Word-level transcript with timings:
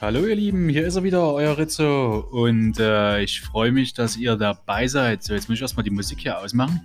Hallo 0.00 0.24
ihr 0.26 0.36
Lieben, 0.36 0.68
hier 0.68 0.86
ist 0.86 0.94
er 0.94 1.02
wieder, 1.02 1.34
euer 1.34 1.58
Rizzo 1.58 2.20
und 2.30 2.78
äh, 2.78 3.20
ich 3.20 3.40
freue 3.40 3.72
mich, 3.72 3.94
dass 3.94 4.16
ihr 4.16 4.36
dabei 4.36 4.86
seid. 4.86 5.24
So, 5.24 5.34
jetzt 5.34 5.48
muss 5.48 5.56
ich 5.56 5.62
erstmal 5.62 5.82
die 5.82 5.90
Musik 5.90 6.20
hier 6.20 6.38
ausmachen. 6.38 6.80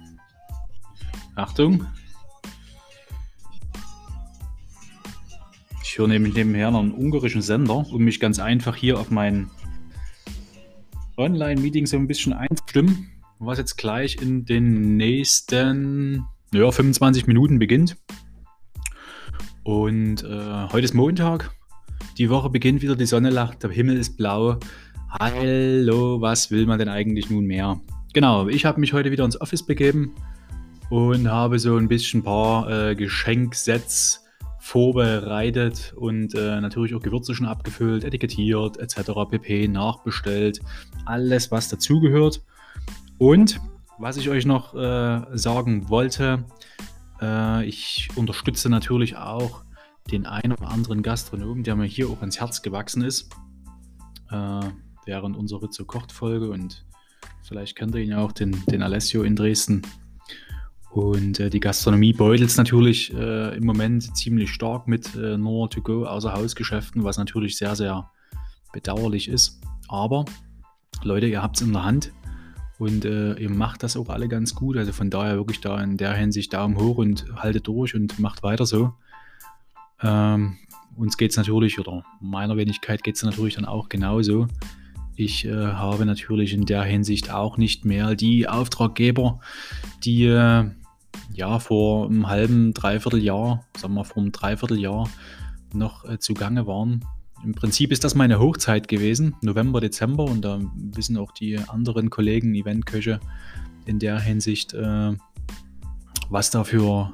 Achtung. 1.35 1.85
Ich 5.83 5.95
höre 5.95 6.07
nämlich 6.07 6.33
nebenher 6.33 6.71
noch 6.71 6.79
einen 6.79 6.91
ungarischen 6.91 7.43
Sender, 7.43 7.85
um 7.87 8.03
mich 8.03 8.19
ganz 8.19 8.39
einfach 8.39 8.75
hier 8.75 8.99
auf 8.99 9.11
mein 9.11 9.51
Online-Meeting 11.15 11.85
so 11.85 11.97
ein 11.97 12.07
bisschen 12.07 12.33
einzustimmen, 12.33 13.11
was 13.37 13.59
jetzt 13.59 13.75
gleich 13.75 14.23
in 14.23 14.45
den 14.45 14.97
nächsten 14.97 16.25
ja, 16.51 16.71
25 16.71 17.27
Minuten 17.27 17.59
beginnt. 17.59 17.95
Und 19.61 20.23
äh, 20.23 20.67
heute 20.71 20.85
ist 20.85 20.95
Montag, 20.95 21.53
die 22.17 22.29
Woche 22.29 22.49
beginnt 22.49 22.81
wieder, 22.81 22.95
die 22.95 23.05
Sonne 23.05 23.29
lacht, 23.29 23.63
der 23.63 23.71
Himmel 23.71 23.97
ist 23.97 24.17
blau. 24.17 24.57
Hallo, 25.19 26.21
was 26.21 26.51
will 26.51 26.65
man 26.65 26.77
denn 26.77 26.89
eigentlich 26.89 27.29
nun 27.29 27.45
mehr? 27.45 27.79
Genau, 28.13 28.47
ich 28.47 28.65
habe 28.65 28.79
mich 28.79 28.93
heute 28.93 29.11
wieder 29.11 29.25
ins 29.25 29.39
Office 29.41 29.65
begeben 29.65 30.13
und 30.89 31.27
habe 31.29 31.57
so 31.57 31.75
ein 31.75 31.87
bisschen 31.87 32.19
ein 32.19 32.23
paar 32.23 32.69
äh, 32.69 32.95
Geschenksets 32.95 34.23
vorbereitet 34.59 35.93
und 35.97 36.35
äh, 36.35 36.61
natürlich 36.61 36.93
auch 36.93 37.01
Gewürze 37.01 37.33
schon 37.33 37.47
abgefüllt, 37.47 38.03
etikettiert 38.03 38.77
etc. 38.77 39.11
pp. 39.29 39.67
nachbestellt. 39.67 40.61
Alles, 41.05 41.51
was 41.51 41.67
dazugehört. 41.67 42.41
Und 43.17 43.59
was 43.97 44.17
ich 44.17 44.29
euch 44.29 44.45
noch 44.45 44.75
äh, 44.75 45.21
sagen 45.33 45.89
wollte, 45.89 46.45
äh, 47.21 47.65
ich 47.65 48.09
unterstütze 48.15 48.69
natürlich 48.69 49.17
auch 49.17 49.63
den 50.11 50.25
einen 50.25 50.53
oder 50.53 50.69
anderen 50.69 51.01
Gastronomen, 51.01 51.63
der 51.63 51.75
mir 51.75 51.85
hier 51.85 52.09
auch 52.09 52.21
ins 52.21 52.39
Herz 52.39 52.61
gewachsen 52.61 53.03
ist, 53.03 53.31
äh, 54.31 54.61
während 55.05 55.37
unserer 55.37 55.63
Rizzo 55.63 55.85
kocht 55.85 56.11
Folge 56.11 56.49
und 56.49 56.85
vielleicht 57.43 57.75
kennt 57.75 57.95
ihr 57.95 58.01
ihn 58.01 58.11
ja 58.11 58.19
auch, 58.19 58.31
den, 58.31 58.63
den 58.65 58.81
Alessio 58.81 59.23
in 59.23 59.35
Dresden. 59.35 59.81
Und 60.91 61.39
äh, 61.39 61.49
die 61.49 61.59
Gastronomie 61.59 62.13
beutelt 62.13 62.49
es 62.49 62.57
natürlich 62.57 63.11
äh, 63.13 63.57
im 63.57 63.65
Moment 63.65 64.15
ziemlich 64.15 64.51
stark 64.51 64.87
mit 64.87 65.15
äh, 65.15 65.37
nur 65.37 65.69
To-Go 65.69 66.05
außer 66.05 66.33
Hausgeschäften, 66.33 67.03
was 67.03 67.17
natürlich 67.17 67.57
sehr, 67.57 67.75
sehr 67.75 68.11
bedauerlich 68.71 69.27
ist. 69.27 69.59
Aber 69.87 70.25
Leute, 71.01 71.25
ihr 71.25 71.41
habt 71.41 71.55
es 71.55 71.63
in 71.63 71.73
der 71.73 71.83
Hand 71.83 72.11
und 72.77 73.05
äh, 73.05 73.33
ihr 73.35 73.49
macht 73.49 73.81
das 73.81 73.97
auch 73.97 74.09
alle 74.09 74.27
ganz 74.27 74.53
gut. 74.53 74.77
Also 74.77 74.91
von 74.91 75.09
daher 75.09 75.35
wirklich 75.35 75.61
da 75.61 75.81
in 75.81 75.97
der 75.97 76.13
Hinsicht 76.13 76.53
Daumen 76.53 76.77
hoch 76.77 76.97
und 76.97 77.25
haltet 77.35 77.67
durch 77.67 77.95
und 77.95 78.19
macht 78.19 78.43
weiter 78.43 78.67
so. 78.67 78.93
Ähm, 80.03 80.57
uns 80.95 81.17
geht 81.17 81.31
es 81.31 81.37
natürlich, 81.37 81.79
oder 81.79 82.03
meiner 82.21 82.57
Wenigkeit 82.57 83.03
geht 83.03 83.15
es 83.15 83.23
natürlich 83.23 83.55
dann 83.55 83.65
auch 83.65 83.89
genauso. 83.89 84.47
Ich 85.15 85.45
äh, 85.45 85.51
habe 85.53 86.05
natürlich 86.05 86.53
in 86.53 86.65
der 86.65 86.83
Hinsicht 86.83 87.31
auch 87.31 87.57
nicht 87.57 87.85
mehr 87.85 88.15
die 88.15 88.47
Auftraggeber, 88.47 89.39
die 90.03 90.25
äh, 90.25 90.69
ja 91.33 91.59
vor 91.59 92.07
einem 92.07 92.27
halben, 92.27 92.73
dreiviertel 92.73 93.23
Jahr, 93.23 93.65
sagen 93.77 93.93
wir 93.93 94.05
vor 94.05 94.21
einem 94.21 94.31
Dreivierteljahr 94.31 95.09
noch 95.73 96.05
äh, 96.05 96.19
zugange 96.19 96.67
waren. 96.67 97.05
Im 97.43 97.53
Prinzip 97.53 97.91
ist 97.91 98.03
das 98.03 98.15
meine 98.15 98.39
Hochzeit 98.39 98.87
gewesen, 98.87 99.35
November, 99.41 99.81
Dezember, 99.81 100.23
und 100.23 100.43
da 100.45 100.59
wissen 100.75 101.17
auch 101.17 101.31
die 101.31 101.57
anderen 101.57 102.09
Kollegen, 102.09 102.55
Eventköche, 102.55 103.19
in 103.85 103.99
der 103.99 104.19
Hinsicht, 104.19 104.73
äh, 104.73 105.13
was 106.29 106.51
da 106.51 106.63
für 106.63 107.13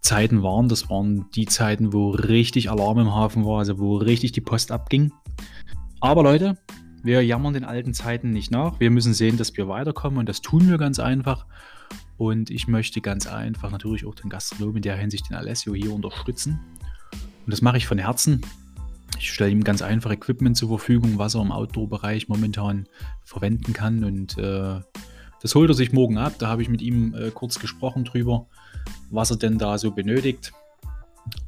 Zeiten 0.00 0.42
waren. 0.42 0.68
Das 0.68 0.88
waren 0.90 1.26
die 1.34 1.46
Zeiten, 1.46 1.92
wo 1.92 2.10
richtig 2.10 2.70
Alarm 2.70 2.98
im 2.98 3.14
Hafen 3.14 3.44
war, 3.44 3.58
also 3.58 3.78
wo 3.78 3.96
richtig 3.96 4.32
die 4.32 4.40
Post 4.40 4.72
abging. 4.72 5.12
Aber 6.00 6.22
Leute, 6.22 6.56
wir 7.02 7.24
jammern 7.24 7.54
den 7.54 7.64
alten 7.64 7.94
Zeiten 7.94 8.30
nicht 8.30 8.50
nach. 8.50 8.80
Wir 8.80 8.90
müssen 8.90 9.14
sehen, 9.14 9.36
dass 9.36 9.56
wir 9.56 9.68
weiterkommen 9.68 10.18
und 10.18 10.28
das 10.28 10.40
tun 10.40 10.68
wir 10.68 10.78
ganz 10.78 10.98
einfach. 10.98 11.46
Und 12.16 12.50
ich 12.50 12.68
möchte 12.68 13.00
ganz 13.00 13.26
einfach 13.26 13.70
natürlich 13.70 14.04
auch 14.04 14.14
den 14.14 14.28
Gastronomen 14.28 14.76
in 14.76 14.82
der 14.82 14.96
Hinsicht 14.96 15.30
den 15.30 15.36
Alessio 15.36 15.74
hier 15.74 15.92
unterstützen. 15.92 16.60
Und 17.46 17.52
das 17.52 17.62
mache 17.62 17.78
ich 17.78 17.86
von 17.86 17.98
Herzen. 17.98 18.42
Ich 19.18 19.32
stelle 19.32 19.50
ihm 19.50 19.64
ganz 19.64 19.82
einfach 19.82 20.10
Equipment 20.10 20.56
zur 20.56 20.68
Verfügung, 20.68 21.18
was 21.18 21.34
er 21.34 21.42
im 21.42 21.52
Outdoor-Bereich 21.52 22.28
momentan 22.28 22.86
verwenden 23.24 23.72
kann. 23.72 24.04
Und 24.04 24.36
äh, 24.36 24.80
das 25.42 25.54
holt 25.54 25.70
er 25.70 25.74
sich 25.74 25.92
morgen 25.92 26.18
ab. 26.18 26.34
Da 26.38 26.48
habe 26.48 26.62
ich 26.62 26.68
mit 26.68 26.82
ihm 26.82 27.14
äh, 27.14 27.30
kurz 27.30 27.58
gesprochen 27.58 28.04
drüber 28.04 28.46
was 29.10 29.30
er 29.30 29.36
denn 29.36 29.58
da 29.58 29.78
so 29.78 29.90
benötigt. 29.90 30.52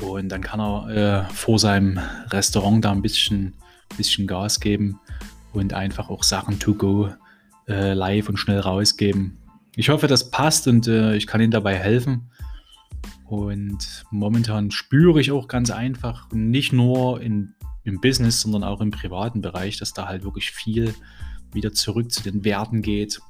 Und 0.03 0.29
dann 0.29 0.43
kann 0.43 0.61
er 0.61 1.27
äh, 1.29 1.35
vor 1.35 1.59
seinem 1.59 1.99
Restaurant 2.29 2.85
da 2.85 2.93
ein 2.93 3.03
bisschen, 3.03 3.55
bisschen 3.97 4.27
Gas 4.27 4.61
geben 4.61 5.01
und 5.53 5.73
einfach 5.73 6.11
auch 6.11 6.23
Sachen 6.23 6.59
to 6.59 6.75
go 6.75 7.11
äh, 7.69 7.95
live 7.95 8.29
und 8.29 8.37
schnell 8.37 8.61
rausgeben. 8.61 9.39
Ich 9.77 9.89
hoffe, 9.89 10.07
das 10.07 10.31
passt 10.31 10.69
und 10.69 10.87
äh, 10.87 11.17
ich 11.17 11.27
kann 11.27 11.41
Ihnen 11.41 11.51
dabei 11.51 11.77
helfen. 11.77 12.31
Und 13.25 14.05
momentan 14.11 14.71
spüre 14.71 15.21
ich 15.21 15.33
auch 15.33 15.49
ganz 15.49 15.71
einfach, 15.71 16.31
nicht 16.33 16.73
nur 16.73 17.23
in, 17.23 17.55
im 17.83 18.01
Business, 18.01 18.43
sondern 18.43 18.63
auch 18.63 18.83
im 18.83 18.91
privaten 18.91 19.41
Bereich, 19.41 19.79
dass 19.79 19.95
da 19.95 20.07
halt 20.07 20.23
wirklich 20.25 20.51
viel 20.51 20.95
wieder 21.53 21.73
zurück 21.73 22.13
zu 22.13 22.23
den 22.23 22.45
Werten 22.45 22.83
geht, 22.83 23.21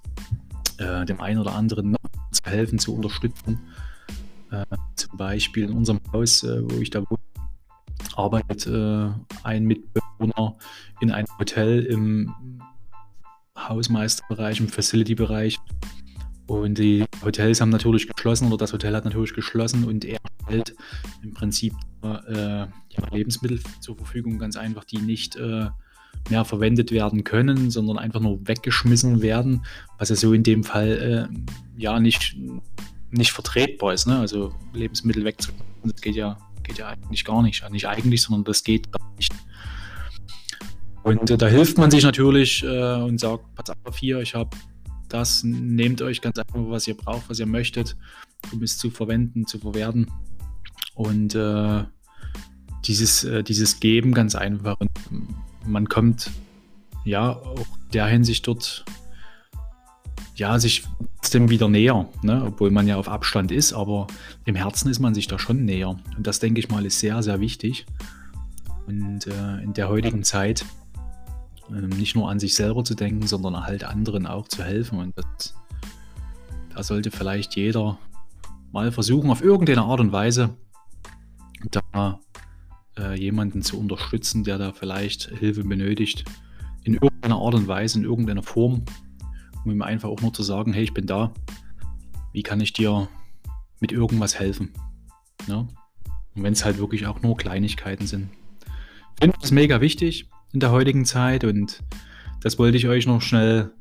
äh, 0.82 1.04
dem 1.06 1.20
einen 1.20 1.38
oder 1.38 1.54
anderen 1.54 1.92
noch 1.92 2.00
zu 2.32 2.50
helfen, 2.50 2.78
zu 2.78 2.94
unterstützen. 2.94 3.60
Äh, 4.50 4.64
zum 4.96 5.16
Beispiel 5.16 5.64
in 5.64 5.72
unserem 5.72 6.00
Haus, 6.12 6.42
äh, 6.42 6.62
wo 6.62 6.80
ich 6.80 6.90
da 6.90 7.00
wohne, 7.00 7.22
arbeitet 8.16 8.66
äh, 8.66 9.10
ein 9.42 9.64
Mitbewohner 9.64 10.56
in 11.00 11.10
einem 11.10 11.28
Hotel 11.38 11.84
im 11.84 12.34
Hausmeisterbereich, 13.56 14.60
im 14.60 14.68
Facility-Bereich. 14.68 15.58
Und 16.46 16.78
die 16.78 17.04
Hotels 17.24 17.60
haben 17.60 17.70
natürlich 17.70 18.08
geschlossen 18.08 18.48
oder 18.48 18.58
das 18.58 18.72
Hotel 18.72 18.94
hat 18.94 19.04
natürlich 19.04 19.32
geschlossen 19.32 19.84
und 19.84 20.04
er 20.04 20.18
stellt 20.44 20.74
im 21.22 21.32
Prinzip 21.32 21.72
äh, 22.02 22.58
ja, 22.60 22.68
Lebensmittel 23.10 23.60
zur 23.80 23.96
Verfügung, 23.96 24.38
ganz 24.38 24.56
einfach, 24.56 24.84
die 24.84 24.98
nicht 24.98 25.36
äh, 25.36 25.68
mehr 26.30 26.44
verwendet 26.44 26.92
werden 26.92 27.24
können, 27.24 27.70
sondern 27.70 27.98
einfach 27.98 28.20
nur 28.20 28.46
weggeschmissen 28.46 29.22
werden, 29.22 29.64
was 29.98 30.08
ja 30.08 30.16
so 30.16 30.32
in 30.32 30.42
dem 30.42 30.64
Fall 30.64 31.28
äh, 31.30 31.80
ja 31.80 31.98
nicht 32.00 32.36
nicht 33.12 33.32
vertretbar 33.32 33.92
ist. 33.92 34.06
Ne? 34.06 34.18
Also 34.18 34.54
Lebensmittel 34.72 35.24
wegzunehmen, 35.24 35.64
das 35.84 36.00
geht 36.00 36.16
ja, 36.16 36.38
geht 36.62 36.78
ja 36.78 36.88
eigentlich 36.88 37.24
gar 37.24 37.42
nicht. 37.42 37.68
Nicht 37.70 37.86
eigentlich, 37.86 38.22
sondern 38.22 38.44
das 38.44 38.64
geht 38.64 38.90
gar 38.90 39.12
nicht. 39.16 39.32
Und 41.02 41.30
äh, 41.30 41.36
da 41.36 41.46
hilft 41.46 41.78
man 41.78 41.90
sich 41.90 42.04
natürlich 42.04 42.62
äh, 42.64 42.94
und 42.94 43.20
sagt, 43.20 43.44
pass 43.54 43.76
auf 43.84 43.96
hier, 43.96 44.20
ich 44.20 44.34
habe 44.34 44.56
das, 45.08 45.42
nehmt 45.44 46.00
euch 46.00 46.20
ganz 46.20 46.38
einfach, 46.38 46.54
was 46.56 46.86
ihr 46.86 46.96
braucht, 46.96 47.28
was 47.28 47.38
ihr 47.38 47.46
möchtet, 47.46 47.96
um 48.50 48.62
es 48.62 48.78
zu 48.78 48.90
verwenden, 48.90 49.46
zu 49.46 49.58
verwerten. 49.58 50.06
Und 50.94 51.34
äh, 51.34 51.84
dieses, 52.84 53.24
äh, 53.24 53.42
dieses 53.42 53.78
Geben 53.80 54.14
ganz 54.14 54.34
einfach. 54.34 54.80
Und 54.80 54.90
man 55.66 55.88
kommt 55.88 56.30
ja 57.04 57.30
auch 57.36 57.66
der 57.92 58.06
Hinsicht 58.06 58.46
dort 58.46 58.84
ja, 60.34 60.58
sich 60.58 60.84
trotzdem 61.32 61.48
wieder 61.48 61.68
näher, 61.68 62.06
ne? 62.22 62.44
obwohl 62.46 62.70
man 62.70 62.86
ja 62.86 62.96
auf 62.96 63.08
Abstand 63.08 63.50
ist, 63.50 63.72
aber 63.72 64.06
im 64.44 64.54
Herzen 64.54 64.90
ist 64.90 64.98
man 64.98 65.14
sich 65.14 65.28
da 65.28 65.38
schon 65.38 65.64
näher. 65.64 65.88
Und 65.88 66.26
das, 66.26 66.40
denke 66.40 66.60
ich 66.60 66.68
mal, 66.68 66.84
ist 66.84 67.00
sehr, 67.00 67.22
sehr 67.22 67.40
wichtig. 67.40 67.86
Und 68.86 69.26
äh, 69.26 69.62
in 69.62 69.72
der 69.72 69.88
heutigen 69.88 70.24
Zeit 70.24 70.66
äh, 71.70 71.80
nicht 71.80 72.16
nur 72.16 72.28
an 72.28 72.38
sich 72.38 72.54
selber 72.54 72.84
zu 72.84 72.94
denken, 72.94 73.26
sondern 73.26 73.64
halt 73.64 73.84
anderen 73.84 74.26
auch 74.26 74.46
zu 74.46 74.62
helfen. 74.62 74.98
Und 74.98 75.16
das, 75.16 75.54
da 76.74 76.82
sollte 76.82 77.10
vielleicht 77.10 77.56
jeder 77.56 77.98
mal 78.70 78.92
versuchen, 78.92 79.30
auf 79.30 79.42
irgendeine 79.42 79.82
Art 79.82 80.00
und 80.00 80.12
Weise 80.12 80.50
da 81.70 82.20
äh, 82.98 83.18
jemanden 83.18 83.62
zu 83.62 83.78
unterstützen, 83.78 84.44
der 84.44 84.58
da 84.58 84.72
vielleicht 84.72 85.30
Hilfe 85.38 85.64
benötigt. 85.64 86.24
In 86.84 86.94
irgendeiner 86.94 87.36
Art 87.36 87.54
und 87.54 87.68
Weise, 87.68 87.98
in 87.98 88.04
irgendeiner 88.04 88.42
Form 88.42 88.84
um 89.64 89.70
ihm 89.70 89.82
einfach 89.82 90.08
auch 90.08 90.20
nur 90.20 90.32
zu 90.32 90.42
sagen, 90.42 90.72
hey, 90.72 90.84
ich 90.84 90.94
bin 90.94 91.06
da, 91.06 91.32
wie 92.32 92.42
kann 92.42 92.60
ich 92.60 92.72
dir 92.72 93.08
mit 93.80 93.92
irgendwas 93.92 94.38
helfen? 94.38 94.72
Ja? 95.46 95.66
Und 96.34 96.42
wenn 96.42 96.52
es 96.52 96.64
halt 96.64 96.78
wirklich 96.78 97.06
auch 97.06 97.22
nur 97.22 97.36
Kleinigkeiten 97.36 98.06
sind. 98.06 98.30
Ich 99.14 99.24
finde 99.24 99.38
das 99.40 99.50
mega 99.50 99.80
wichtig 99.80 100.30
in 100.52 100.60
der 100.60 100.70
heutigen 100.70 101.04
Zeit 101.04 101.44
und 101.44 101.80
das 102.40 102.58
wollte 102.58 102.76
ich 102.76 102.88
euch 102.88 103.06
noch 103.06 103.22
schnell 103.22 103.72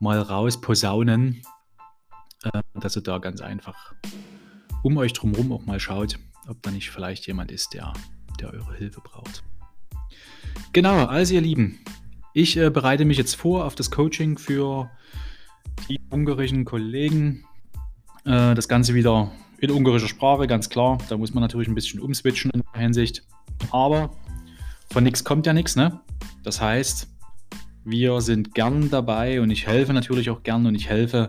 mal 0.00 0.18
rausposaunen, 0.18 1.42
äh, 2.44 2.62
dass 2.74 2.96
ihr 2.96 3.02
da 3.02 3.18
ganz 3.18 3.40
einfach 3.40 3.94
um 4.82 4.96
euch 4.96 5.12
drumherum 5.12 5.52
auch 5.52 5.66
mal 5.66 5.78
schaut, 5.78 6.18
ob 6.48 6.60
da 6.62 6.70
nicht 6.72 6.90
vielleicht 6.90 7.26
jemand 7.26 7.52
ist, 7.52 7.74
der, 7.74 7.92
der 8.40 8.52
eure 8.52 8.74
Hilfe 8.74 9.00
braucht. 9.00 9.42
Genau, 10.72 11.06
also 11.06 11.34
ihr 11.34 11.40
Lieben, 11.40 11.78
ich 12.34 12.56
äh, 12.56 12.70
bereite 12.70 13.04
mich 13.04 13.18
jetzt 13.18 13.34
vor 13.34 13.64
auf 13.64 13.74
das 13.74 13.90
Coaching 13.90 14.38
für 14.38 14.90
die 15.88 16.00
ungarischen 16.10 16.64
Kollegen. 16.64 17.44
Äh, 18.24 18.54
das 18.54 18.68
Ganze 18.68 18.94
wieder 18.94 19.32
in 19.58 19.70
ungarischer 19.70 20.08
Sprache, 20.08 20.46
ganz 20.46 20.68
klar. 20.70 20.98
Da 21.08 21.16
muss 21.16 21.34
man 21.34 21.42
natürlich 21.42 21.68
ein 21.68 21.74
bisschen 21.74 22.00
umswitchen 22.00 22.50
in 22.52 22.62
der 22.72 22.80
Hinsicht. 22.80 23.22
Aber 23.70 24.10
von 24.90 25.04
nichts 25.04 25.24
kommt 25.24 25.46
ja 25.46 25.52
nichts, 25.52 25.76
ne? 25.76 26.00
Das 26.42 26.60
heißt, 26.60 27.08
wir 27.84 28.20
sind 28.20 28.54
gern 28.54 28.90
dabei 28.90 29.40
und 29.40 29.50
ich 29.50 29.66
helfe 29.66 29.92
natürlich 29.92 30.30
auch 30.30 30.42
gern 30.42 30.66
und 30.66 30.74
ich 30.74 30.88
helfe 30.88 31.28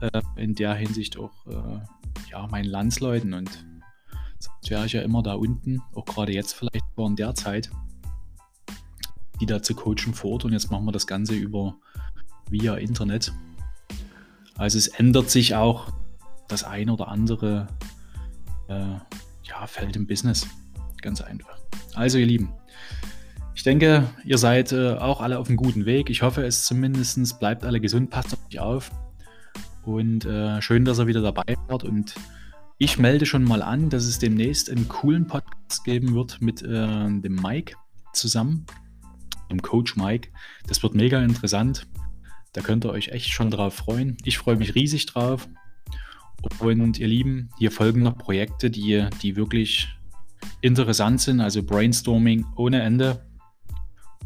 äh, 0.00 0.20
in 0.36 0.54
der 0.54 0.74
Hinsicht 0.74 1.18
auch 1.18 1.46
äh, 1.46 2.30
ja, 2.30 2.46
meinen 2.48 2.66
Landsleuten 2.66 3.34
und 3.34 3.64
sonst 4.44 4.70
wäre 4.70 4.86
ich 4.86 4.92
ja 4.92 5.02
immer 5.02 5.22
da 5.22 5.34
unten, 5.34 5.82
auch 5.94 6.04
gerade 6.04 6.32
jetzt 6.32 6.54
vielleicht 6.54 6.84
in 6.96 7.16
der 7.16 7.34
Zeit, 7.34 7.70
die 9.40 9.46
da 9.46 9.62
zu 9.62 9.74
coachen 9.74 10.14
vor 10.14 10.32
Ort 10.32 10.44
und 10.44 10.52
jetzt 10.52 10.70
machen 10.70 10.84
wir 10.84 10.92
das 10.92 11.06
Ganze 11.06 11.34
über 11.34 11.76
via 12.50 12.74
Internet. 12.74 13.32
Also 14.56 14.78
es 14.78 14.88
ändert 14.88 15.30
sich 15.30 15.54
auch 15.54 15.92
das 16.48 16.64
ein 16.64 16.90
oder 16.90 17.08
andere 17.08 17.66
äh, 18.68 18.96
ja, 19.44 19.66
Feld 19.66 19.96
im 19.96 20.06
Business. 20.06 20.46
Ganz 21.02 21.20
einfach. 21.20 21.58
Also 21.94 22.18
ihr 22.18 22.26
Lieben, 22.26 22.52
ich 23.54 23.62
denke, 23.62 24.10
ihr 24.24 24.38
seid 24.38 24.72
äh, 24.72 24.94
auch 24.94 25.20
alle 25.20 25.38
auf 25.38 25.48
einem 25.48 25.56
guten 25.56 25.86
Weg. 25.86 26.10
Ich 26.10 26.22
hoffe 26.22 26.44
es 26.44 26.64
zumindest. 26.64 27.38
Bleibt 27.40 27.64
alle 27.64 27.80
gesund, 27.80 28.10
passt 28.10 28.32
auf 28.32 28.40
euch 28.48 28.58
auf. 28.58 28.90
Und 29.84 30.24
äh, 30.24 30.60
schön, 30.60 30.84
dass 30.84 30.98
ihr 30.98 31.06
wieder 31.06 31.22
dabei 31.22 31.56
wart. 31.68 31.84
Und 31.84 32.14
ich 32.78 32.98
melde 32.98 33.26
schon 33.26 33.44
mal 33.44 33.62
an, 33.62 33.90
dass 33.90 34.04
es 34.04 34.18
demnächst 34.18 34.70
einen 34.70 34.88
coolen 34.88 35.26
Podcast 35.26 35.84
geben 35.84 36.14
wird 36.14 36.40
mit 36.40 36.62
äh, 36.62 36.66
dem 36.66 37.36
Mike 37.36 37.76
zusammen, 38.12 38.66
dem 39.50 39.62
Coach 39.62 39.96
Mike. 39.96 40.30
Das 40.66 40.82
wird 40.82 40.94
mega 40.94 41.22
interessant. 41.22 41.86
Da 42.52 42.60
könnt 42.60 42.84
ihr 42.84 42.90
euch 42.90 43.08
echt 43.08 43.30
schon 43.30 43.50
drauf 43.50 43.74
freuen. 43.74 44.16
Ich 44.24 44.38
freue 44.38 44.56
mich 44.56 44.74
riesig 44.74 45.06
drauf. 45.06 45.48
Und 46.58 46.98
ihr 46.98 47.08
Lieben, 47.08 47.48
hier 47.58 47.70
folgen 47.70 48.02
noch 48.02 48.18
Projekte, 48.18 48.70
die, 48.70 49.06
die 49.22 49.36
wirklich 49.36 49.88
interessant 50.60 51.20
sind, 51.20 51.40
also 51.40 51.62
Brainstorming 51.62 52.44
ohne 52.56 52.82
Ende. 52.82 53.24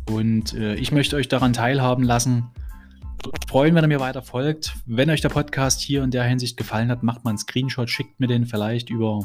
Und 0.08 0.54
äh, 0.54 0.74
ich 0.74 0.90
möchte 0.90 1.16
euch 1.16 1.28
daran 1.28 1.52
teilhaben 1.52 2.04
lassen. 2.04 2.50
Freuen, 3.48 3.74
wenn 3.74 3.84
ihr 3.84 3.88
mir 3.88 4.00
weiter 4.00 4.22
folgt. 4.22 4.74
Wenn 4.86 5.10
euch 5.10 5.20
der 5.20 5.28
Podcast 5.28 5.80
hier 5.80 6.02
in 6.02 6.10
der 6.10 6.24
Hinsicht 6.24 6.56
gefallen 6.56 6.90
hat, 6.90 7.02
macht 7.02 7.24
mal 7.24 7.30
einen 7.30 7.38
Screenshot, 7.38 7.90
schickt 7.90 8.20
mir 8.20 8.26
den 8.26 8.46
vielleicht 8.46 8.90
über 8.90 9.20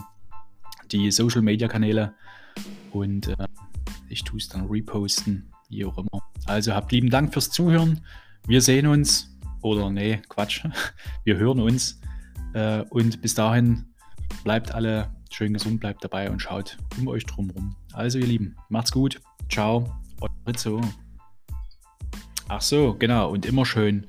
die 0.92 1.12
Social 1.12 1.42
Media 1.42 1.68
Kanäle 1.68 2.13
und 2.92 3.28
äh, 3.28 3.48
ich 4.10 4.24
tue 4.24 4.40
es 4.40 4.48
dann 4.50 4.68
reposten, 4.68 5.51
wie 5.69 5.86
auch 5.86 5.98
immer. 5.98 6.22
Also 6.45 6.74
habt 6.74 6.92
lieben 6.92 7.10
Dank 7.10 7.34
fürs 7.34 7.50
Zuhören. 7.50 8.01
Wir 8.48 8.62
sehen 8.62 8.88
uns, 8.88 9.36
oder 9.62 9.90
nee, 9.90 10.22
Quatsch, 10.30 10.66
wir 11.24 11.38
hören 11.38 11.60
uns. 11.60 12.00
Äh, 12.54 12.81
und 12.90 13.22
bis 13.22 13.34
dahin 13.34 13.86
bleibt 14.44 14.74
alle 14.74 15.10
schön 15.31 15.54
gesund, 15.54 15.80
bleibt 15.80 16.04
dabei 16.04 16.30
und 16.30 16.42
schaut 16.42 16.78
um 17.00 17.07
euch 17.07 17.25
drumherum. 17.25 17.75
Also 17.94 18.19
ihr 18.19 18.28
Lieben, 18.28 18.56
macht's 18.69 18.92
gut. 18.92 19.19
Ciao. 19.50 19.86
Rizzo. 20.48 20.81
Ach 22.55 22.61
so, 22.61 22.94
genau. 22.94 23.31
Und 23.31 23.47
immer 23.47 23.65
schön 23.65 24.05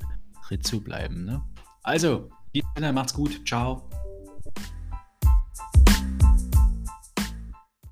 Rizzo 0.51 0.79
bleiben. 0.79 1.25
Ne? 1.25 1.41
Also, 1.83 2.29
macht's 2.93 3.15
gut. 3.15 3.41
Ciao. 3.47 3.89